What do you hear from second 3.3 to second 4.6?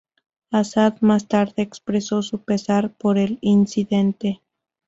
incidente.